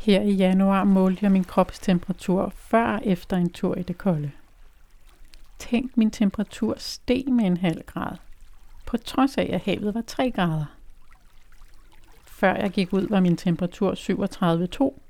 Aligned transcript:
Her 0.00 0.20
i 0.20 0.32
januar 0.32 0.84
målte 0.84 1.18
jeg 1.22 1.32
min 1.32 1.44
kropstemperatur 1.44 2.52
før 2.56 2.86
og 2.86 3.00
efter 3.04 3.36
en 3.36 3.50
tur 3.50 3.74
i 3.74 3.82
det 3.82 3.98
kolde. 3.98 4.30
Tænk, 5.58 5.96
min 5.96 6.10
temperatur 6.10 6.74
steg 6.78 7.24
med 7.32 7.44
en 7.44 7.56
halv 7.56 7.82
grad, 7.86 8.16
på 8.86 8.96
trods 8.96 9.38
af, 9.38 9.50
at 9.52 9.60
havet 9.60 9.94
var 9.94 10.02
3 10.06 10.30
grader. 10.30 10.64
Før 12.24 12.54
jeg 12.54 12.70
gik 12.70 12.92
ud, 12.92 13.08
var 13.08 13.20
min 13.20 13.36
temperatur 13.36 13.94
37,2, 14.94 15.00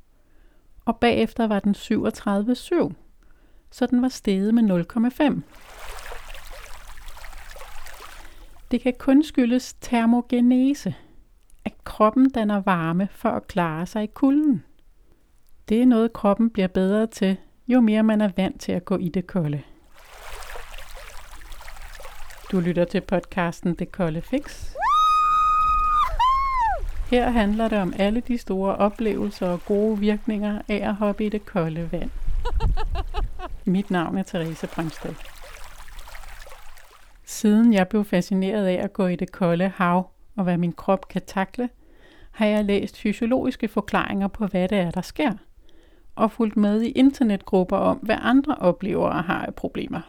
og 0.85 0.97
bagefter 0.97 1.47
var 1.47 1.61
den 1.61 1.75
37,7, 1.75 2.93
så 3.71 3.87
den 3.87 4.03
var 4.03 4.09
steget 4.09 4.55
med 4.55 4.63
0,5. 4.63 5.41
Det 8.71 8.81
kan 8.81 8.95
kun 8.99 9.23
skyldes 9.25 9.75
termogenese, 9.81 10.95
at 11.65 11.85
kroppen 11.85 12.31
danner 12.31 12.61
varme 12.61 13.09
for 13.13 13.29
at 13.29 13.47
klare 13.47 13.87
sig 13.87 14.03
i 14.03 14.11
kulden. 14.15 14.65
Det 15.71 15.83
er 15.83 15.87
noget, 15.87 16.13
kroppen 16.13 16.51
bliver 16.51 16.69
bedre 16.69 17.07
til, 17.07 17.37
jo 17.69 17.81
mere 17.81 18.03
man 18.03 18.21
er 18.21 18.31
vant 18.37 18.61
til 18.61 18.73
at 18.73 18.85
gå 18.85 18.97
i 18.97 19.09
det 19.09 19.27
kolde. 19.27 19.63
Du 22.53 22.61
lytter 22.61 22.85
til 22.85 23.01
podcasten 23.01 23.75
Det 23.75 23.93
Kolde 23.93 24.23
Fix. 24.23 24.73
Her 27.11 27.31
handler 27.31 27.69
det 27.69 27.79
om 27.79 27.93
alle 27.99 28.21
de 28.21 28.39
store 28.39 28.77
oplevelser 28.77 29.49
og 29.49 29.61
gode 29.67 29.99
virkninger 29.99 30.63
af 30.69 30.89
at 30.89 30.95
hoppe 30.95 31.27
i 31.27 31.29
det 31.29 31.47
kolde 31.47 31.93
vand. 31.93 32.11
Mit 33.65 33.91
navn 33.91 34.19
er 34.19 34.23
Therese 34.23 34.67
Brøndsted. 34.75 35.15
Siden 37.25 37.73
jeg 37.73 37.89
blev 37.89 38.05
fascineret 38.05 38.67
af 38.67 38.85
at 38.85 38.93
gå 38.93 39.07
i 39.07 39.17
det 39.17 39.33
kolde 39.33 39.69
hav 39.69 40.11
og 40.37 40.45
hvad 40.45 40.57
min 40.59 40.73
krop 40.73 41.09
kan 41.09 41.23
takle, 41.27 41.69
har 42.31 42.47
jeg 42.47 42.65
læst 42.65 42.99
fysiologiske 42.99 43.69
forklaringer 43.69 44.29
på, 44.29 44.47
hvad 44.47 44.69
det 44.69 44.79
er, 44.79 44.91
der 44.91 45.01
sker, 45.01 45.33
og 46.21 46.33
fulgt 46.33 46.57
med 46.57 46.83
i 46.83 46.91
internetgrupper 46.91 47.77
om, 47.77 47.97
hvad 47.97 48.17
andre 48.21 48.55
oplever 48.55 49.09
og 49.09 49.25
har 49.25 49.47
af 49.47 49.55
problemer. 49.55 50.01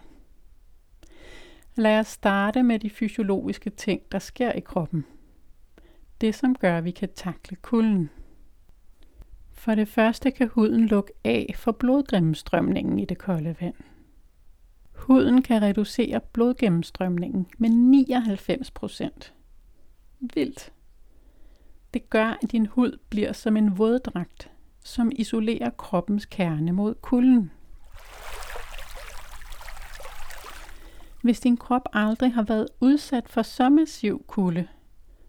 Lad 1.75 1.99
os 1.99 2.07
starte 2.07 2.63
med 2.63 2.79
de 2.79 2.89
fysiologiske 2.89 3.69
ting, 3.69 4.01
der 4.11 4.19
sker 4.19 4.51
i 4.51 4.59
kroppen. 4.59 5.05
Det, 6.21 6.35
som 6.35 6.55
gør, 6.55 6.77
at 6.77 6.85
vi 6.85 6.91
kan 6.91 7.09
takle 7.15 7.57
kulden. 7.61 8.09
For 9.51 9.75
det 9.75 9.87
første 9.87 10.31
kan 10.31 10.47
huden 10.47 10.85
lukke 10.85 11.13
af 11.23 11.53
for 11.55 11.71
blodgennemstrømningen 11.71 12.99
i 12.99 13.05
det 13.05 13.17
kolde 13.17 13.55
vand. 13.61 13.75
Huden 14.93 15.41
kan 15.41 15.61
reducere 15.61 16.19
blodgennemstrømningen 16.33 17.47
med 17.57 17.69
99 17.69 18.71
procent. 18.71 19.33
Vildt. 20.19 20.73
Det 21.93 22.09
gør, 22.09 22.37
at 22.43 22.51
din 22.51 22.65
hud 22.65 22.97
bliver 23.09 23.33
som 23.33 23.57
en 23.57 23.77
våddragt, 23.77 24.51
som 24.83 25.11
isolerer 25.15 25.69
kroppens 25.69 26.25
kerne 26.25 26.71
mod 26.71 26.95
kulden. 26.95 27.51
Hvis 31.21 31.39
din 31.39 31.57
krop 31.57 31.89
aldrig 31.93 32.33
har 32.33 32.43
været 32.43 32.67
udsat 32.79 33.29
for 33.29 33.41
så 33.41 33.69
massiv 33.69 34.25
kulde, 34.27 34.67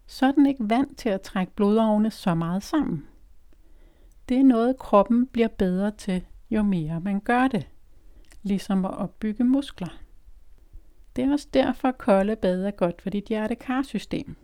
så 0.07 0.25
er 0.25 0.31
den 0.31 0.45
ikke 0.45 0.69
vant 0.69 0.97
til 0.97 1.09
at 1.09 1.21
trække 1.21 1.53
blodårene 1.55 2.11
så 2.11 2.33
meget 2.33 2.63
sammen. 2.63 3.07
Det 4.29 4.37
er 4.37 4.43
noget, 4.43 4.77
kroppen 4.79 5.27
bliver 5.27 5.47
bedre 5.47 5.91
til, 5.91 6.25
jo 6.51 6.63
mere 6.63 6.99
man 6.99 7.19
gør 7.19 7.47
det. 7.47 7.67
Ligesom 8.43 8.85
at 8.85 8.97
opbygge 8.97 9.43
muskler. 9.43 9.99
Det 11.15 11.23
er 11.23 11.31
også 11.31 11.47
derfor, 11.53 11.87
at 11.87 11.97
kolde 11.97 12.35
bad 12.35 12.63
er 12.63 12.71
godt 12.71 13.01
for 13.01 13.09
dit 13.09 13.25
hjertekarsystem. 13.25 14.35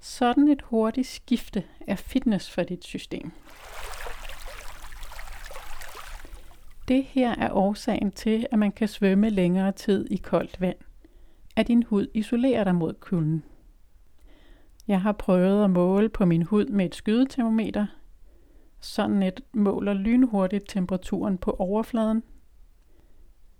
Sådan 0.00 0.48
et 0.48 0.62
hurtigt 0.62 1.06
skifte 1.06 1.64
er 1.86 1.96
fitness 1.96 2.50
for 2.50 2.62
dit 2.62 2.84
system. 2.84 3.32
Det 6.90 7.04
her 7.04 7.34
er 7.34 7.52
årsagen 7.52 8.12
til, 8.12 8.46
at 8.50 8.58
man 8.58 8.72
kan 8.72 8.88
svømme 8.88 9.30
længere 9.30 9.72
tid 9.72 10.06
i 10.10 10.16
koldt 10.16 10.60
vand. 10.60 10.76
At 11.56 11.68
din 11.68 11.82
hud 11.82 12.06
isolerer 12.14 12.64
dig 12.64 12.74
mod 12.74 12.94
kulden. 12.94 13.42
Jeg 14.88 15.00
har 15.02 15.12
prøvet 15.12 15.64
at 15.64 15.70
måle 15.70 16.08
på 16.08 16.24
min 16.24 16.42
hud 16.42 16.66
med 16.66 16.86
et 16.86 16.94
skydetermometer. 16.94 17.86
Sådan 18.80 19.22
et 19.22 19.40
måler 19.52 19.92
lynhurtigt 19.94 20.64
temperaturen 20.68 21.38
på 21.38 21.56
overfladen. 21.58 22.22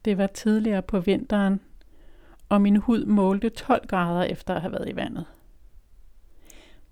Det 0.04 0.18
var 0.18 0.26
tidligere 0.26 0.82
på 0.82 1.00
vinteren, 1.00 1.60
og 2.48 2.60
min 2.60 2.76
hud 2.76 3.04
målte 3.04 3.48
12 3.48 3.86
grader 3.86 4.22
efter 4.22 4.54
at 4.54 4.60
have 4.60 4.72
været 4.72 4.88
i 4.88 4.96
vandet. 4.96 5.24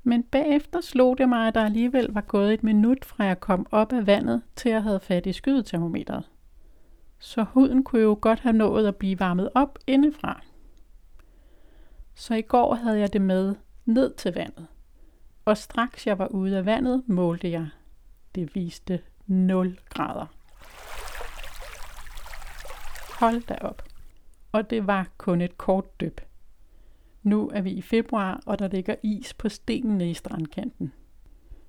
Men 0.08 0.22
bagefter 0.22 0.80
slog 0.80 1.18
det 1.18 1.28
mig, 1.28 1.48
at 1.48 1.54
der 1.54 1.64
alligevel 1.64 2.06
var 2.12 2.20
gået 2.20 2.54
et 2.54 2.62
minut 2.62 3.04
fra 3.04 3.24
jeg 3.24 3.40
kom 3.40 3.66
op 3.70 3.92
af 3.92 4.06
vandet, 4.06 4.42
til 4.56 4.70
jeg 4.70 4.82
havde 4.82 5.00
fat 5.00 5.26
i 5.26 5.32
skydetermometeret. 5.32 6.28
Så 7.18 7.42
huden 7.42 7.84
kunne 7.84 8.02
jo 8.02 8.18
godt 8.20 8.40
have 8.40 8.52
nået 8.52 8.86
at 8.86 8.96
blive 8.96 9.20
varmet 9.20 9.50
op 9.54 9.78
indefra. 9.86 10.40
Så 12.14 12.34
i 12.34 12.42
går 12.42 12.74
havde 12.74 12.98
jeg 12.98 13.12
det 13.12 13.20
med 13.20 13.54
ned 13.84 14.14
til 14.14 14.34
vandet. 14.34 14.66
Og 15.44 15.56
straks 15.56 16.06
jeg 16.06 16.18
var 16.18 16.26
ude 16.28 16.58
af 16.58 16.66
vandet, 16.66 17.02
målte 17.06 17.50
jeg. 17.50 17.68
Det 18.34 18.54
viste 18.54 19.00
0 19.26 19.78
grader. 19.88 20.26
Hold 23.20 23.42
da 23.42 23.56
op. 23.60 23.82
Og 24.52 24.70
det 24.70 24.86
var 24.86 25.08
kun 25.18 25.40
et 25.40 25.58
kort 25.58 26.00
dyb. 26.00 26.20
Nu 27.22 27.50
er 27.54 27.60
vi 27.60 27.70
i 27.70 27.82
februar, 27.82 28.40
og 28.46 28.58
der 28.58 28.68
ligger 28.68 28.94
is 29.02 29.34
på 29.34 29.48
stenene 29.48 30.10
i 30.10 30.14
strandkanten. 30.14 30.92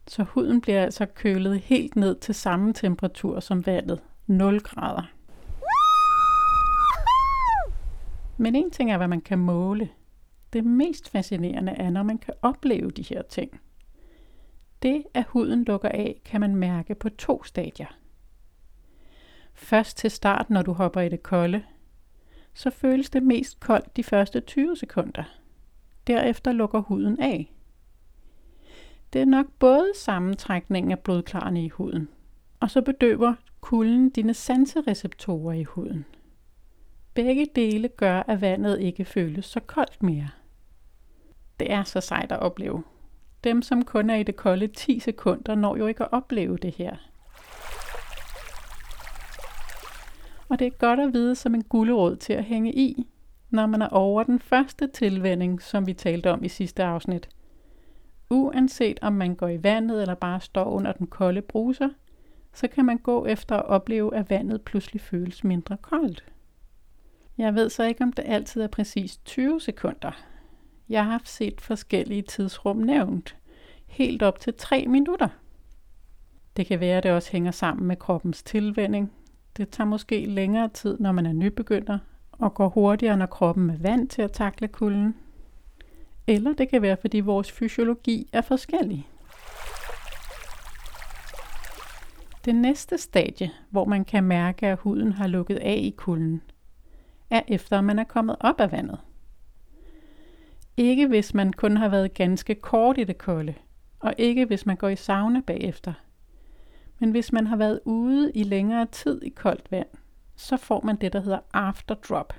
Så 0.08 0.24
huden 0.24 0.62
bliver 0.62 0.84
altså 0.84 1.06
kølet 1.06 1.60
helt 1.60 1.96
ned 1.96 2.16
til 2.16 2.36
samme 2.36 2.74
temperatur 2.74 3.40
som 3.40 3.66
vandet, 3.66 4.02
0 4.28 4.60
grader. 4.60 5.12
Men 8.38 8.56
en 8.56 8.72
ting 8.72 8.92
er, 8.92 8.98
hvad 8.98 9.08
man 9.08 9.22
kan 9.22 9.40
måle. 9.40 9.90
Det 10.54 10.66
mest 10.66 11.10
fascinerende 11.10 11.72
er, 11.72 11.90
når 11.90 12.04
man 12.04 12.18
kan 12.18 12.34
opleve 12.42 12.92
de 12.92 13.02
her 13.02 13.22
ting. 13.22 13.62
Det, 14.84 15.04
at 15.14 15.26
huden 15.28 15.64
lukker 15.64 15.90
af, 15.90 16.22
kan 16.26 16.42
man 16.42 16.56
mærke 16.56 16.96
på 16.96 17.10
to 17.10 17.44
stadier. 17.44 17.88
Først 19.54 19.98
til 19.98 20.12
start, 20.12 20.50
når 20.50 20.62
du 20.62 20.74
hopper 20.74 21.02
i 21.02 21.10
det 21.10 21.24
kolde, 21.24 21.64
så 22.54 22.70
føles 22.70 23.10
det 23.10 23.24
mest 23.24 23.60
koldt 23.60 23.98
de 23.98 24.04
første 24.04 24.40
20 24.40 24.76
sekunder. 24.76 25.24
Derefter 26.08 26.52
lukker 26.52 26.80
huden 26.80 27.20
af. 27.20 27.54
Det 29.14 29.22
er 29.22 29.26
nok 29.26 29.46
både 29.60 29.92
sammentrækning 29.96 30.92
af 30.92 31.00
blodklarene 31.00 31.66
i 31.66 31.70
huden, 31.70 32.10
og 32.60 32.72
så 32.72 32.82
bedøver 32.82 33.34
kulden 33.62 34.10
dine 34.10 34.34
sansereceptorer 34.34 35.54
i 35.54 35.64
huden. 35.64 36.06
Begge 37.14 37.48
dele 37.56 37.88
gør, 37.88 38.24
at 38.28 38.42
vandet 38.42 38.80
ikke 38.80 39.06
føles 39.06 39.46
så 39.46 39.60
koldt 39.60 40.04
mere. 40.04 40.30
Det 41.60 41.72
er 41.72 41.84
så 41.84 42.02
sejt 42.02 42.32
at 42.32 42.40
opleve. 42.40 42.84
Dem, 43.44 43.62
som 43.62 43.86
kun 43.86 44.10
er 44.10 44.16
i 44.16 44.24
det 44.24 44.36
kolde 44.36 44.68
10 44.68 45.00
sekunder, 45.00 45.56
når 45.56 45.76
jo 45.76 45.88
ikke 45.88 46.04
at 46.04 46.12
opleve 46.12 46.58
det 46.58 46.76
her. 46.76 46.96
Og 50.50 50.60
det 50.60 50.68
er 50.68 50.72
godt 50.72 51.00
at 51.00 51.14
vide 51.14 51.36
som 51.36 51.56
en 51.56 51.64
gulderåd 51.64 52.16
til 52.16 52.34
at 52.34 52.44
hænge 52.44 52.76
i, 52.76 53.08
når 53.50 53.66
man 53.66 53.82
er 53.82 53.88
over 53.88 54.24
den 54.24 54.40
første 54.40 54.88
tilvænding, 54.88 55.62
som 55.62 55.88
vi 55.88 55.94
talte 55.94 56.32
om 56.32 56.44
i 56.44 56.48
sidste 56.48 56.84
afsnit. 56.84 57.30
Uanset 58.30 59.00
om 59.02 59.14
man 59.14 59.36
går 59.36 59.48
i 59.48 59.64
vandet 59.64 60.02
eller 60.02 60.16
bare 60.16 60.42
står 60.42 60.66
under 60.66 60.92
den 60.92 61.08
kolde 61.08 61.42
bruser, 61.42 61.90
så 62.54 62.68
kan 62.68 62.86
man 62.86 62.98
gå 62.98 63.26
efter 63.26 63.56
at 63.56 63.66
opleve, 63.66 64.16
at 64.16 64.30
vandet 64.30 64.62
pludselig 64.62 65.02
føles 65.02 65.44
mindre 65.44 65.78
koldt. 65.78 66.26
Jeg 67.38 67.56
ved 67.56 67.70
så 67.70 67.84
ikke, 67.84 68.04
om 68.04 68.14
det 68.14 68.26
altid 68.28 68.62
er 68.62 68.68
præcis 68.68 69.18
20 69.18 69.62
sekunder. 69.62 70.12
Jeg 70.90 71.04
har 71.04 71.12
haft 71.12 71.30
set 71.30 71.62
forskellige 71.62 72.22
tidsrum 72.22 72.78
nævnt. 72.78 73.38
Helt 73.88 74.24
op 74.24 74.40
til 74.40 74.54
3 74.54 74.86
minutter. 74.88 75.28
Det 76.58 76.66
kan 76.66 76.80
være, 76.80 76.98
at 76.98 77.04
det 77.04 77.12
også 77.12 77.32
hænger 77.32 77.52
sammen 77.52 77.88
med 77.88 77.96
kroppens 77.96 78.44
tilvænding. 78.44 79.12
Det 79.60 79.70
tager 79.70 79.88
måske 79.88 80.26
længere 80.26 80.70
tid, 80.70 80.98
når 81.00 81.12
man 81.12 81.26
er 81.26 81.34
nybegynder, 81.34 81.98
og 82.32 82.54
går 82.54 82.70
hurtigere, 82.70 83.18
når 83.18 83.26
kroppen 83.26 83.70
er 83.70 83.78
vant 83.78 84.12
til 84.12 84.22
at 84.22 84.32
takle 84.32 84.68
kulden. 84.68 85.16
Eller 86.28 86.54
det 86.54 86.70
kan 86.70 86.82
være, 86.82 86.98
fordi 87.02 87.20
vores 87.20 87.52
fysiologi 87.52 88.30
er 88.34 88.42
forskellig. 88.42 89.10
Det 92.46 92.56
næste 92.56 92.98
stadie, 92.98 93.52
hvor 93.70 93.86
man 93.86 94.06
kan 94.06 94.24
mærke, 94.24 94.68
at 94.68 94.80
huden 94.80 95.14
har 95.14 95.28
lukket 95.28 95.58
af 95.58 95.80
i 95.82 95.94
kulden, 95.98 96.42
er 97.30 97.42
efter 97.48 97.82
man 97.82 98.00
er 98.00 98.04
kommet 98.04 98.36
op 98.40 98.60
af 98.60 98.72
vandet. 98.72 99.00
Ikke 100.78 101.08
hvis 101.08 101.34
man 101.34 101.54
kun 101.54 101.78
har 101.78 101.90
været 101.90 102.14
ganske 102.14 102.56
kort 102.56 102.98
i 102.98 103.04
det 103.04 103.18
kolde, 103.18 103.54
og 104.00 104.14
ikke 104.18 104.46
hvis 104.46 104.66
man 104.66 104.76
går 104.76 104.90
i 104.90 104.96
sauna 104.96 105.42
bagefter. 105.48 105.94
Men 107.00 107.12
hvis 107.12 107.32
man 107.32 107.48
har 107.48 107.56
været 107.56 107.80
ude 107.86 108.32
i 108.36 108.44
længere 108.44 108.86
tid 108.86 109.22
i 109.24 109.30
koldt 109.30 109.72
vand, 109.72 109.88
så 110.36 110.58
får 110.58 110.82
man 110.82 110.96
det, 110.96 111.14
der 111.14 111.22
hedder 111.22 111.40
afterdrop. 111.54 112.34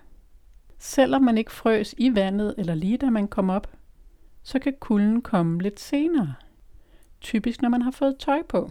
Selvom 0.79 1.23
man 1.23 1.39
ikke 1.39 1.53
frøs 1.53 1.95
i 1.99 2.15
vandet 2.15 2.55
eller 2.59 2.75
lige 2.75 2.97
da 2.97 3.11
man 3.11 3.29
kom 3.29 3.51
op, 3.51 3.67
så 4.43 4.59
kan 4.59 4.75
kulden 4.81 5.23
komme 5.23 5.63
lidt 5.63 5.81
senere. 5.81 6.35
Typisk 7.21 7.63
når 7.63 7.69
man 7.69 7.83
har 7.83 7.91
fået 7.91 8.17
tøj 8.19 8.43
på. 8.43 8.71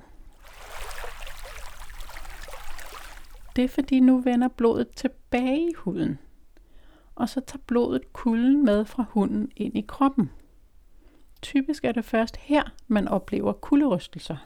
Det 3.55 3.63
er 3.63 3.69
fordi 3.69 3.99
nu 3.99 4.19
vender 4.19 4.47
blodet 4.47 4.89
tilbage 4.89 5.69
i 5.69 5.73
huden, 5.77 6.19
og 7.15 7.29
så 7.29 7.41
tager 7.41 7.61
blodet 7.67 8.13
kulden 8.13 8.65
med 8.65 8.85
fra 8.85 9.05
hunden 9.09 9.51
ind 9.55 9.77
i 9.77 9.85
kroppen. 9.87 10.31
Typisk 11.41 11.85
er 11.85 11.91
det 11.91 12.05
først 12.05 12.37
her, 12.37 12.63
man 12.87 13.07
oplever 13.07 13.53
kulderystelser. 13.53 14.37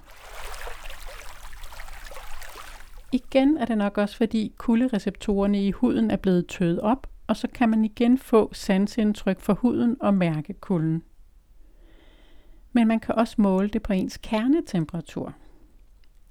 Igen 3.14 3.58
er 3.58 3.66
det 3.66 3.78
nok 3.78 3.98
også 3.98 4.18
fordi 4.18 4.54
kuldereceptorerne 4.58 5.68
i 5.68 5.72
huden 5.72 6.12
er 6.12 6.16
blevet 6.16 6.48
tøet 6.48 6.82
op, 6.82 7.08
og 7.28 7.38
så 7.38 7.48
kan 7.48 7.70
man 7.70 7.86
igen 7.86 8.18
få 8.18 8.54
sansindtryk 8.54 9.40
for 9.40 9.54
huden 9.54 9.98
og 10.00 10.14
mærke 10.14 10.54
kulden. 10.54 11.04
Men 12.72 12.88
man 12.88 13.00
kan 13.00 13.16
også 13.16 13.36
måle 13.38 13.68
det 13.68 13.84
på 13.84 13.94
ens 13.94 14.18
kernetemperatur. 14.18 15.34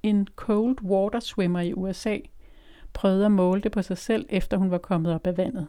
En 0.03 0.27
cold 0.35 0.81
water 0.81 1.19
swimmer 1.19 1.59
i 1.59 1.73
USA 1.73 2.17
prøvede 2.93 3.25
at 3.25 3.31
måle 3.31 3.61
det 3.61 3.71
på 3.71 3.81
sig 3.81 3.97
selv, 3.97 4.25
efter 4.29 4.57
hun 4.57 4.71
var 4.71 4.77
kommet 4.77 5.13
op 5.13 5.27
af 5.27 5.37
vandet. 5.37 5.67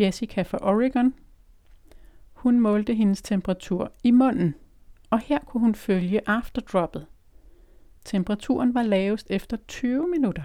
Jessica 0.00 0.42
fra 0.42 0.58
Oregon. 0.62 1.14
Hun 2.32 2.60
målte 2.60 2.94
hendes 2.94 3.22
temperatur 3.22 3.92
i 4.04 4.10
munden, 4.10 4.54
og 5.10 5.20
her 5.20 5.38
kunne 5.38 5.60
hun 5.60 5.74
følge 5.74 6.20
afterdroppet. 6.28 7.06
Temperaturen 8.06 8.74
var 8.74 8.82
lavest 8.82 9.26
efter 9.30 9.56
20 9.68 10.08
minutter. 10.08 10.42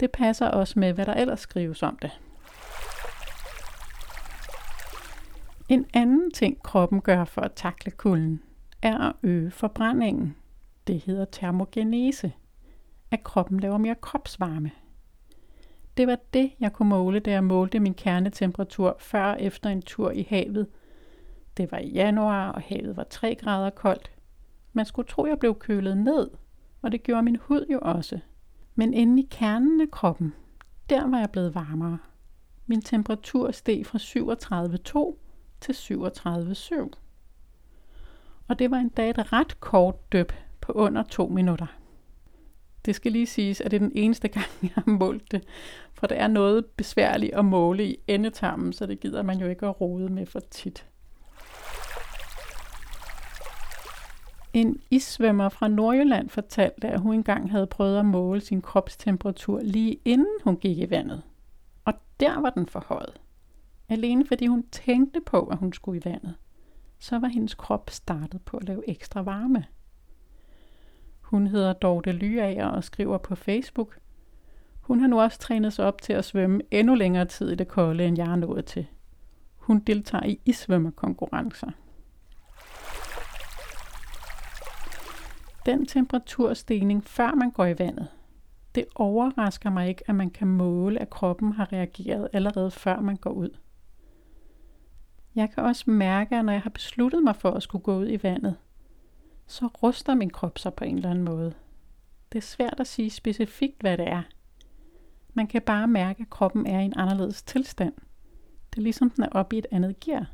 Det 0.00 0.10
passer 0.10 0.46
også 0.46 0.78
med, 0.78 0.92
hvad 0.92 1.06
der 1.06 1.14
ellers 1.14 1.40
skrives 1.40 1.82
om 1.82 1.98
det. 2.02 2.20
En 5.68 5.86
anden 5.94 6.30
ting, 6.30 6.62
kroppen 6.62 7.00
gør 7.00 7.24
for 7.24 7.40
at 7.40 7.52
takle 7.52 7.90
kulden, 7.90 8.42
er 8.82 8.98
at 8.98 9.14
øge 9.22 9.50
forbrændingen. 9.50 10.36
Det 10.86 11.00
hedder 11.00 11.24
termogenese, 11.24 12.32
at 13.10 13.24
kroppen 13.24 13.60
laver 13.60 13.78
mere 13.78 13.94
kropsvarme. 13.94 14.70
Det 15.96 16.06
var 16.06 16.18
det, 16.32 16.52
jeg 16.60 16.72
kunne 16.72 16.88
måle, 16.88 17.20
da 17.20 17.30
jeg 17.30 17.44
målte 17.44 17.80
min 17.80 17.94
kernetemperatur 17.94 18.96
før 18.98 19.24
og 19.24 19.42
efter 19.42 19.70
en 19.70 19.82
tur 19.82 20.10
i 20.10 20.26
havet. 20.30 20.66
Det 21.56 21.72
var 21.72 21.78
i 21.78 21.88
januar, 21.88 22.52
og 22.52 22.62
havet 22.62 22.96
var 22.96 23.04
3 23.04 23.34
grader 23.34 23.70
koldt. 23.70 24.12
Man 24.72 24.86
skulle 24.86 25.08
tro, 25.08 25.26
jeg 25.26 25.38
blev 25.38 25.54
kølet 25.58 25.96
ned, 25.96 26.30
og 26.82 26.92
det 26.92 27.02
gjorde 27.02 27.22
min 27.22 27.36
hud 27.36 27.66
jo 27.72 27.78
også. 27.82 28.18
Men 28.74 28.94
inde 28.94 29.22
i 29.22 29.28
kernen 29.30 29.80
af 29.80 29.90
kroppen, 29.90 30.34
der 30.90 31.06
var 31.06 31.18
jeg 31.18 31.30
blevet 31.30 31.54
varmere. 31.54 31.98
Min 32.66 32.82
temperatur 32.82 33.50
steg 33.50 33.86
fra 33.86 33.98
37,2 33.98 35.16
til 35.60 35.72
37,7. 35.72 36.90
Og 38.48 38.58
det 38.58 38.70
var 38.70 38.76
en 38.76 38.88
dag 38.88 39.10
et 39.10 39.32
ret 39.32 39.60
kort 39.60 40.12
døb 40.12 40.32
på 40.60 40.72
under 40.72 41.02
to 41.02 41.26
minutter. 41.26 41.66
Det 42.84 42.94
skal 42.94 43.12
lige 43.12 43.26
siges, 43.26 43.60
at 43.60 43.70
det 43.70 43.76
er 43.76 43.80
den 43.80 43.92
eneste 43.94 44.28
gang, 44.28 44.46
jeg 44.62 44.70
har 44.74 44.90
målt 44.92 45.32
det, 45.32 45.44
for 45.92 46.06
det 46.06 46.20
er 46.20 46.28
noget 46.28 46.66
besværligt 46.66 47.34
at 47.34 47.44
måle 47.44 47.86
i 47.86 47.96
endetarmen, 48.06 48.72
så 48.72 48.86
det 48.86 49.00
gider 49.00 49.22
man 49.22 49.38
jo 49.38 49.46
ikke 49.46 49.66
at 49.66 49.80
rode 49.80 50.08
med 50.08 50.26
for 50.26 50.40
tit. 50.40 50.86
En 54.52 54.80
issvømmer 54.90 55.48
fra 55.48 55.68
Nordjylland 55.68 56.28
fortalte, 56.28 56.88
at 56.88 57.00
hun 57.00 57.14
engang 57.14 57.50
havde 57.50 57.66
prøvet 57.66 57.98
at 57.98 58.04
måle 58.04 58.40
sin 58.40 58.62
kropstemperatur 58.62 59.60
lige 59.60 59.96
inden 60.04 60.38
hun 60.44 60.56
gik 60.56 60.78
i 60.78 60.90
vandet. 60.90 61.22
Og 61.84 61.94
der 62.20 62.40
var 62.40 62.50
den 62.50 62.66
forhøjet. 62.66 63.20
Alene 63.88 64.26
fordi 64.26 64.46
hun 64.46 64.66
tænkte 64.72 65.20
på, 65.20 65.40
at 65.40 65.58
hun 65.58 65.72
skulle 65.72 66.00
i 66.00 66.04
vandet, 66.04 66.34
så 66.98 67.18
var 67.18 67.28
hendes 67.28 67.54
krop 67.54 67.90
startet 67.90 68.42
på 68.42 68.56
at 68.56 68.64
lave 68.64 68.90
ekstra 68.90 69.22
varme. 69.22 69.64
Hun 71.20 71.46
hedder 71.46 71.72
Dorte 71.72 72.12
Lyager 72.12 72.66
og 72.66 72.84
skriver 72.84 73.18
på 73.18 73.34
Facebook. 73.34 73.98
Hun 74.80 75.00
har 75.00 75.06
nu 75.06 75.20
også 75.20 75.38
trænet 75.38 75.72
sig 75.72 75.84
op 75.84 76.02
til 76.02 76.12
at 76.12 76.24
svømme 76.24 76.60
endnu 76.70 76.94
længere 76.94 77.24
tid 77.24 77.50
i 77.50 77.54
det 77.54 77.68
kolde, 77.68 78.04
end 78.06 78.18
jeg 78.18 78.32
er 78.32 78.36
nået 78.36 78.64
til. 78.64 78.86
Hun 79.56 79.78
deltager 79.78 80.26
i 80.26 80.40
isvømmekonkurrencer. 80.44 81.70
Den 85.66 85.86
temperaturstigning, 85.86 87.04
før 87.04 87.34
man 87.34 87.50
går 87.50 87.66
i 87.66 87.78
vandet, 87.78 88.08
det 88.74 88.84
overrasker 88.94 89.70
mig 89.70 89.88
ikke, 89.88 90.02
at 90.06 90.14
man 90.14 90.30
kan 90.30 90.48
måle, 90.48 91.00
at 91.02 91.10
kroppen 91.10 91.52
har 91.52 91.72
reageret 91.72 92.28
allerede 92.32 92.70
før 92.70 93.00
man 93.00 93.16
går 93.16 93.30
ud. 93.30 93.50
Jeg 95.34 95.50
kan 95.50 95.62
også 95.62 95.90
mærke, 95.90 96.36
at 96.36 96.44
når 96.44 96.52
jeg 96.52 96.62
har 96.62 96.70
besluttet 96.70 97.22
mig 97.22 97.36
for 97.36 97.50
at 97.50 97.62
skulle 97.62 97.82
gå 97.82 97.96
ud 97.96 98.08
i 98.08 98.22
vandet, 98.22 98.56
så 99.46 99.66
ruster 99.66 100.14
min 100.14 100.30
krop 100.30 100.58
sig 100.58 100.74
på 100.74 100.84
en 100.84 100.96
eller 100.96 101.10
anden 101.10 101.24
måde. 101.24 101.54
Det 102.32 102.38
er 102.38 102.42
svært 102.42 102.80
at 102.80 102.86
sige 102.86 103.10
specifikt, 103.10 103.80
hvad 103.80 103.98
det 103.98 104.08
er. 104.08 104.22
Man 105.34 105.46
kan 105.46 105.62
bare 105.62 105.86
mærke, 105.86 106.20
at 106.20 106.30
kroppen 106.30 106.66
er 106.66 106.80
i 106.80 106.84
en 106.84 106.94
anderledes 106.96 107.42
tilstand. 107.42 107.94
Det 108.70 108.78
er 108.78 108.82
ligesom 108.82 109.10
den 109.10 109.24
er 109.24 109.28
oppe 109.28 109.56
i 109.56 109.58
et 109.58 109.66
andet 109.70 110.00
gear. 110.00 110.26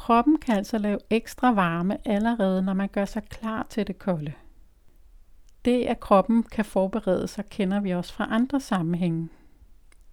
Kroppen 0.00 0.38
kan 0.38 0.56
altså 0.56 0.78
lave 0.78 0.98
ekstra 1.10 1.52
varme 1.52 2.08
allerede, 2.08 2.62
når 2.62 2.74
man 2.74 2.88
gør 2.88 3.04
sig 3.04 3.22
klar 3.22 3.66
til 3.70 3.86
det 3.86 3.98
kolde. 3.98 4.32
Det, 5.64 5.84
at 5.84 6.00
kroppen 6.00 6.42
kan 6.42 6.64
forberede 6.64 7.28
sig, 7.28 7.44
kender 7.48 7.80
vi 7.80 7.90
også 7.90 8.12
fra 8.14 8.26
andre 8.30 8.60
sammenhænge. 8.60 9.28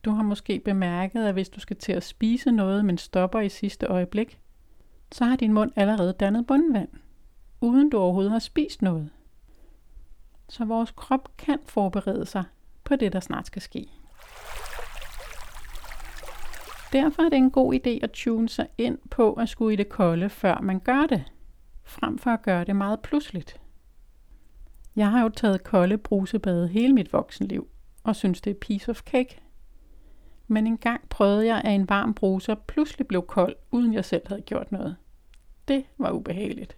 Du 0.06 0.12
har 0.12 0.24
måske 0.24 0.60
bemærket, 0.66 1.26
at 1.26 1.34
hvis 1.34 1.50
du 1.50 1.60
skal 1.60 1.76
til 1.76 1.92
at 1.92 2.04
spise 2.04 2.52
noget, 2.52 2.86
men 2.86 2.98
stopper 2.98 3.40
i 3.40 3.50
sidste 3.50 3.86
øjeblik, 3.86 4.40
så 5.12 5.26
har 5.26 5.36
din 5.36 5.54
mund 5.54 5.72
allerede 5.76 6.14
dannet 6.14 6.48
bundvand 6.48 6.90
uden 7.62 7.90
du 7.90 7.98
overhovedet 7.98 8.32
har 8.32 8.40
spist 8.40 8.82
noget. 8.82 9.10
Så 10.50 10.66
vores 10.66 10.92
krop 10.92 11.38
kan 11.38 11.60
forberede 11.66 12.26
sig 12.26 12.44
på 12.84 12.96
det, 12.96 13.14
der 13.14 13.20
snart 13.20 13.48
skal 13.48 13.62
ske. 13.62 13.90
Derfor 16.94 17.24
er 17.24 17.30
det 17.30 17.38
en 17.38 17.52
god 17.52 17.74
idé 17.74 17.90
at 18.04 18.12
tune 18.12 18.50
sig 18.50 18.68
ind 18.78 18.98
på 19.10 19.34
at 19.34 19.50
skulle 19.50 19.74
i 19.74 19.76
det 19.76 19.90
kolde, 19.90 20.30
før 20.30 20.60
man 20.62 20.80
gør 20.80 21.06
det, 21.06 21.24
frem 21.84 22.18
for 22.18 22.32
at 22.32 22.42
gøre 22.42 22.64
det 22.64 22.76
meget 22.76 23.00
pludseligt. 23.00 23.62
Jeg 24.96 25.12
har 25.12 25.22
jo 25.22 25.30
taget 25.30 25.64
kolde 25.64 25.98
brusebade 25.98 26.68
hele 26.68 26.94
mit 26.94 27.14
voksenliv, 27.14 27.68
og 28.04 28.16
synes 28.16 28.42
det 28.42 28.52
er 28.52 28.60
piece 28.62 28.92
of 28.92 29.02
cake. 29.02 29.42
Men 30.48 30.68
en 30.68 30.78
gang 30.78 31.10
prøvede 31.10 31.46
jeg, 31.46 31.62
at 31.66 31.76
en 31.76 31.90
varm 31.90 32.14
bruser 32.14 32.56
pludselig 32.56 33.08
blev 33.08 33.26
kold, 33.28 33.56
uden 33.72 33.94
jeg 33.94 34.06
selv 34.06 34.28
havde 34.28 34.42
gjort 34.42 34.72
noget. 34.72 34.96
Det 35.68 35.86
var 35.98 36.12
ubehageligt. 36.12 36.78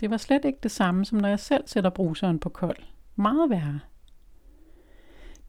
Det 0.00 0.10
var 0.10 0.16
slet 0.16 0.44
ikke 0.44 0.58
det 0.62 0.70
samme, 0.70 1.04
som 1.04 1.18
når 1.18 1.28
jeg 1.28 1.40
selv 1.40 1.64
sætter 1.66 1.90
bruseren 1.90 2.38
på 2.38 2.48
kold. 2.48 2.76
Meget 3.16 3.50
værre. 3.50 3.80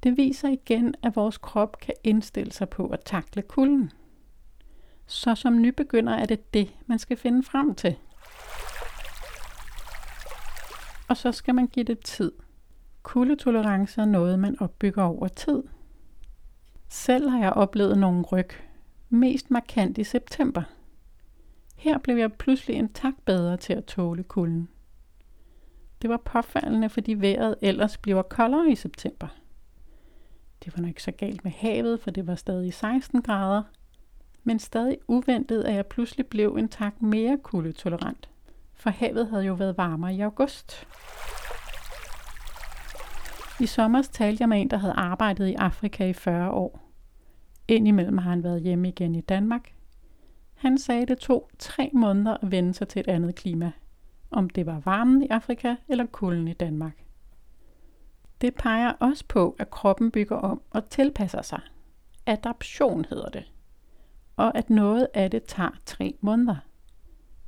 Det 0.04 0.18
viser 0.18 0.50
igen, 0.50 0.96
at 1.04 1.16
vores 1.16 1.38
krop 1.38 1.80
kan 1.80 1.94
indstille 2.04 2.52
sig 2.52 2.70
på 2.70 2.88
at 2.88 3.00
takle 3.06 3.42
kulden. 3.42 3.92
Så 5.06 5.36
som 5.36 5.62
nybegynder 5.62 6.14
er 6.14 6.26
det 6.26 6.54
det, 6.54 6.74
man 6.86 7.00
skal 7.00 7.18
finde 7.18 7.44
frem 7.44 7.76
til. 7.76 7.96
Og 11.10 11.18
så 11.18 11.32
skal 11.32 11.56
man 11.56 11.68
give 11.68 11.86
det 11.86 12.00
tid. 12.00 12.32
Kuldetolerance 13.04 14.02
er 14.02 14.06
noget, 14.06 14.40
man 14.40 14.60
opbygger 14.60 15.04
over 15.04 15.28
tid. 15.28 15.64
Selv 16.90 17.30
har 17.30 17.40
jeg 17.40 17.54
oplevet 17.54 17.98
nogle 17.98 18.22
ryg, 18.22 18.50
mest 19.10 19.52
markant 19.52 19.98
i 19.98 20.04
september– 20.04 20.64
her 21.84 21.98
blev 21.98 22.18
jeg 22.18 22.34
pludselig 22.34 22.76
en 22.76 22.94
tak 22.94 23.14
bedre 23.26 23.58
til 23.58 23.74
at 23.74 23.86
tåle 23.86 24.24
kulden. 24.24 24.70
Det 26.02 26.10
var 26.10 26.18
påfaldende, 26.18 26.90
fordi 26.90 27.14
vejret 27.14 27.56
ellers 27.62 27.98
bliver 27.98 28.22
koldere 28.22 28.72
i 28.72 28.76
september. 28.76 29.28
Det 30.66 30.78
var 30.78 30.82
nok 30.82 30.90
ikke 30.90 31.04
så 31.04 31.12
galt 31.12 31.44
med 31.44 31.52
havet, 31.52 32.00
for 32.00 32.12
det 32.12 32.28
var 32.28 32.36
stadig 32.36 32.74
16 32.74 33.22
grader, 33.22 33.64
men 34.44 34.60
stadig 34.60 34.98
uventet, 35.08 35.64
at 35.64 35.76
jeg 35.76 35.86
pludselig 35.86 36.28
blev 36.28 36.56
en 36.56 36.70
tak 36.70 37.02
mere 37.02 37.38
kuldetolerant, 37.44 38.30
for 38.74 38.90
havet 38.90 39.28
havde 39.28 39.44
jo 39.44 39.54
været 39.54 39.78
varmere 39.78 40.16
i 40.16 40.22
august. 40.22 40.88
I 43.60 43.66
sommer 43.66 44.02
talte 44.02 44.42
jeg 44.42 44.50
med 44.50 44.62
en, 44.62 44.70
der 44.70 44.78
havde 44.78 44.94
arbejdet 44.94 45.48
i 45.48 45.54
Afrika 45.54 46.06
i 46.06 46.14
40 46.14 46.52
år. 46.52 46.80
Indimellem 47.68 48.18
har 48.18 48.30
han 48.30 48.44
været 48.44 48.62
hjemme 48.62 48.88
igen 48.88 49.16
i 49.16 49.22
Danmark, 49.22 49.74
han 50.64 50.78
sagde, 50.78 51.06
det 51.06 51.18
tog 51.18 51.50
tre 51.60 51.90
måneder 51.94 52.38
at 52.42 52.52
vende 52.52 52.74
sig 52.74 52.88
til 52.88 53.00
et 53.00 53.08
andet 53.08 53.36
klima. 53.36 53.72
Om 54.32 54.50
det 54.50 54.66
var 54.66 54.80
varmen 54.80 55.24
i 55.24 55.28
Afrika 55.28 55.76
eller 55.88 56.06
kulden 56.06 56.48
i 56.48 56.54
Danmark. 56.54 57.03
Det 58.44 58.56
peger 58.56 58.92
også 59.00 59.24
på, 59.28 59.56
at 59.60 59.70
kroppen 59.70 60.12
bygger 60.12 60.36
om 60.36 60.62
og 60.72 60.90
tilpasser 60.90 61.42
sig. 61.42 61.60
Adaption 62.26 63.06
hedder 63.10 63.30
det. 63.30 63.52
Og 64.36 64.58
at 64.58 64.70
noget 64.70 65.08
af 65.14 65.32
det 65.32 65.44
tager 65.44 65.70
tre 65.86 66.16
måneder. 66.22 66.56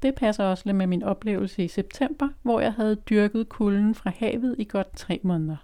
Det 0.02 0.16
passer 0.16 0.44
også 0.44 0.64
lidt 0.66 0.78
med 0.78 0.88
min 0.88 1.04
oplevelse 1.04 1.64
i 1.64 1.68
september, 1.68 2.30
hvor 2.42 2.60
jeg 2.60 2.74
havde 2.74 2.96
dyrket 2.96 3.50
kulden 3.50 3.96
fra 3.96 4.10
havet 4.10 4.56
i 4.58 4.64
godt 4.64 4.96
tre 4.96 5.20
måneder. 5.24 5.58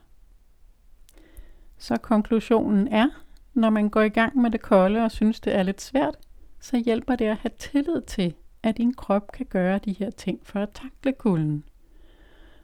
Så 1.78 1.98
konklusionen 1.98 2.88
er, 2.88 3.10
når 3.54 3.70
man 3.70 3.90
går 3.90 4.02
i 4.02 4.10
gang 4.10 4.38
med 4.38 4.52
det 4.52 4.62
kolde 4.62 5.04
og 5.04 5.12
synes, 5.12 5.40
det 5.40 5.56
er 5.56 5.64
lidt 5.64 5.82
svært, 5.82 6.18
så 6.60 6.78
hjælper 6.78 7.16
det 7.16 7.26
at 7.26 7.38
have 7.38 7.52
tillid 7.60 8.02
til, 8.02 8.34
at 8.64 8.78
din 8.78 8.94
krop 8.94 9.32
kan 9.32 9.46
gøre 9.46 9.80
de 9.80 9.94
her 9.94 10.10
ting 10.10 10.40
for 10.44 10.60
at 10.60 10.70
takle 10.70 11.14
kulden. 11.14 11.64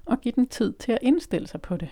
Og 0.06 0.22
give 0.22 0.34
den 0.36 0.48
tid 0.48 0.74
til 0.74 0.92
at 0.92 1.00
indstille 1.02 1.48
sig 1.48 1.62
på 1.62 1.78
det. 1.78 1.90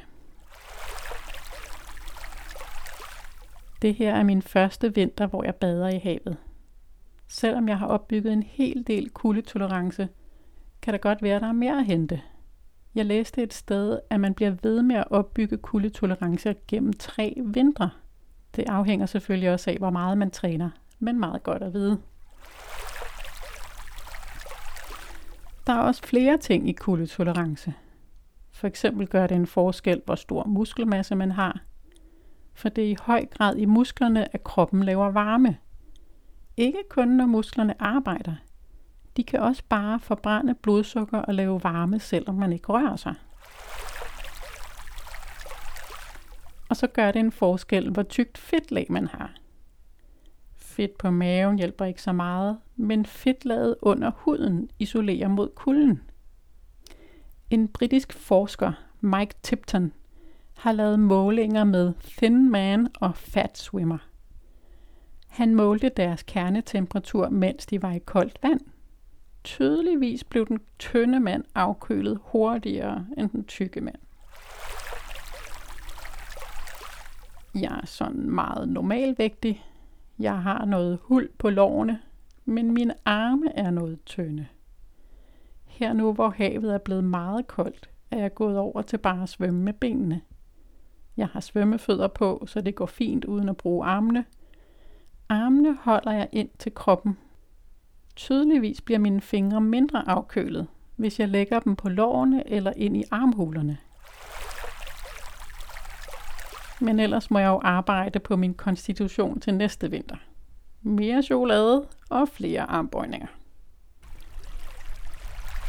Det 3.85 3.95
her 3.95 4.15
er 4.15 4.23
min 4.23 4.41
første 4.41 4.95
vinter, 4.95 5.27
hvor 5.27 5.43
jeg 5.43 5.55
bader 5.55 5.87
i 5.87 5.97
havet. 5.97 6.37
Selvom 7.27 7.69
jeg 7.69 7.77
har 7.77 7.87
opbygget 7.87 8.33
en 8.33 8.43
hel 8.43 8.83
del 8.87 9.09
kuldetolerance, 9.09 10.09
kan 10.81 10.93
der 10.93 10.97
godt 10.97 11.21
være, 11.21 11.35
at 11.35 11.41
der 11.41 11.47
er 11.47 11.53
mere 11.53 11.79
at 11.79 11.85
hente. 11.85 12.21
Jeg 12.95 13.05
læste 13.05 13.43
et 13.43 13.53
sted, 13.53 13.99
at 14.09 14.19
man 14.19 14.33
bliver 14.33 14.55
ved 14.63 14.81
med 14.81 14.95
at 14.95 15.07
opbygge 15.09 15.57
kuldetolerance 15.57 16.55
gennem 16.67 16.93
tre 16.93 17.37
vintre. 17.45 17.89
Det 18.55 18.65
afhænger 18.67 19.05
selvfølgelig 19.05 19.51
også 19.51 19.71
af, 19.71 19.77
hvor 19.77 19.89
meget 19.89 20.17
man 20.17 20.31
træner, 20.31 20.69
men 20.99 21.19
meget 21.19 21.43
godt 21.43 21.63
at 21.63 21.73
vide. 21.73 22.01
Der 25.67 25.73
er 25.73 25.79
også 25.79 26.03
flere 26.03 26.37
ting 26.37 26.69
i 26.69 26.73
kuldetolerance. 26.73 27.73
For 28.51 28.67
eksempel 28.67 29.07
gør 29.07 29.27
det 29.27 29.35
en 29.35 29.47
forskel, 29.47 30.01
hvor 30.05 30.15
stor 30.15 30.43
muskelmasse 30.43 31.15
man 31.15 31.31
har. 31.31 31.61
For 32.55 32.69
det 32.69 32.83
er 32.83 32.89
i 32.89 32.97
høj 33.01 33.25
grad 33.25 33.55
i 33.55 33.65
musklerne, 33.65 34.35
at 34.35 34.43
kroppen 34.43 34.83
laver 34.83 35.11
varme. 35.11 35.57
Ikke 36.57 36.83
kun 36.89 37.07
når 37.07 37.25
musklerne 37.25 37.81
arbejder. 37.81 38.35
De 39.17 39.23
kan 39.23 39.39
også 39.39 39.63
bare 39.69 39.99
forbrænde 39.99 40.55
blodsukker 40.55 41.17
og 41.17 41.33
lave 41.33 41.63
varme, 41.63 41.99
selvom 41.99 42.35
man 42.35 42.53
ikke 42.53 42.67
rører 42.67 42.95
sig. 42.95 43.15
Og 46.69 46.75
så 46.75 46.87
gør 46.87 47.11
det 47.11 47.19
en 47.19 47.31
forskel, 47.31 47.89
hvor 47.91 48.03
tykt 48.03 48.37
fedtlag 48.37 48.87
man 48.89 49.07
har. 49.07 49.31
Fedt 50.55 50.97
på 50.97 51.09
maven 51.09 51.57
hjælper 51.57 51.85
ikke 51.85 52.01
så 52.01 52.11
meget, 52.11 52.57
men 52.75 53.05
fedtlaget 53.05 53.75
under 53.81 54.11
huden 54.15 54.69
isolerer 54.79 55.27
mod 55.27 55.49
kulden. 55.55 56.01
En 57.49 57.67
britisk 57.67 58.13
forsker, 58.13 58.71
Mike 59.01 59.35
Tipton, 59.43 59.93
har 60.55 60.71
lavet 60.71 60.99
målinger 60.99 61.63
med 61.63 61.93
Thin 62.03 62.51
Man 62.51 62.87
og 63.01 63.15
Fat 63.15 63.57
Swimmer. 63.57 63.97
Han 65.27 65.55
målte 65.55 65.89
deres 65.89 66.23
kernetemperatur, 66.23 67.29
mens 67.29 67.65
de 67.65 67.81
var 67.81 67.91
i 67.91 67.99
koldt 67.99 68.39
vand. 68.43 68.59
Tydeligvis 69.43 70.23
blev 70.23 70.47
den 70.47 70.59
tynde 70.79 71.19
mand 71.19 71.43
afkølet 71.55 72.19
hurtigere 72.21 73.05
end 73.17 73.29
den 73.29 73.43
tykke 73.43 73.81
mand. 73.81 73.95
Jeg 77.55 77.79
er 77.81 77.85
sådan 77.85 78.29
meget 78.29 78.69
normalvægtig. 78.69 79.65
Jeg 80.19 80.41
har 80.41 80.65
noget 80.65 80.99
hul 81.01 81.29
på 81.37 81.49
lårene, 81.49 81.99
men 82.45 82.71
mine 82.71 82.93
arme 83.05 83.57
er 83.57 83.71
noget 83.71 83.99
tynde. 84.05 84.47
Her 85.65 85.93
nu, 85.93 86.13
hvor 86.13 86.29
havet 86.29 86.73
er 86.73 86.77
blevet 86.77 87.03
meget 87.03 87.47
koldt, 87.47 87.89
er 88.11 88.19
jeg 88.19 88.33
gået 88.33 88.57
over 88.57 88.81
til 88.81 88.97
bare 88.97 89.23
at 89.23 89.29
svømme 89.29 89.63
med 89.63 89.73
benene. 89.73 90.21
Jeg 91.17 91.27
har 91.27 91.39
svømmefødder 91.39 92.07
på, 92.07 92.43
så 92.47 92.61
det 92.61 92.75
går 92.75 92.85
fint 92.85 93.25
uden 93.25 93.49
at 93.49 93.57
bruge 93.57 93.85
armene. 93.85 94.25
Armene 95.29 95.77
holder 95.81 96.11
jeg 96.11 96.29
ind 96.31 96.49
til 96.59 96.73
kroppen. 96.73 97.17
Tydeligvis 98.15 98.81
bliver 98.81 98.99
mine 98.99 99.21
fingre 99.21 99.61
mindre 99.61 100.09
afkølet, 100.09 100.67
hvis 100.95 101.19
jeg 101.19 101.29
lægger 101.29 101.59
dem 101.59 101.75
på 101.75 101.89
lårene 101.89 102.49
eller 102.49 102.73
ind 102.75 102.97
i 102.97 103.03
armhulerne. 103.11 103.77
Men 106.79 106.99
ellers 106.99 107.31
må 107.31 107.39
jeg 107.39 107.47
jo 107.47 107.61
arbejde 107.63 108.19
på 108.19 108.35
min 108.35 108.53
konstitution 108.53 109.39
til 109.39 109.53
næste 109.53 109.91
vinter. 109.91 110.15
Mere 110.81 111.23
chokolade 111.23 111.87
og 112.09 112.29
flere 112.29 112.61
armbøjninger. 112.61 113.27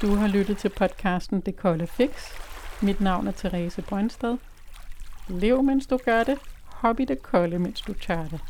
Du 0.02 0.14
har 0.14 0.28
lyttet 0.28 0.56
til 0.56 0.68
podcasten 0.68 1.40
Det 1.40 1.56
Kolde 1.56 1.86
Fix. 1.86 2.10
Mit 2.82 3.00
navn 3.00 3.26
er 3.26 3.32
Therese 3.32 3.82
Brøndsted. 3.82 4.36
Lev, 5.28 5.62
mens 5.62 5.86
du 5.86 5.96
gør 6.04 6.24
det. 6.24 6.38
Hobby 6.64 7.02
det 7.02 7.22
kolde, 7.22 7.58
mens 7.58 7.80
du 7.80 7.92
tør 7.92 8.22
det. 8.22 8.40